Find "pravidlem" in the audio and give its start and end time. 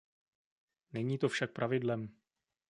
1.53-2.09